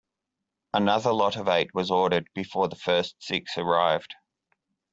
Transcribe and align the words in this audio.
Another 0.73 1.13
lot 1.13 1.35
of 1.37 1.47
eight 1.47 1.75
was 1.75 1.91
ordered 1.91 2.27
before 2.33 2.67
the 2.67 2.75
first 2.75 3.17
six 3.21 3.55
arrived. 3.55 4.15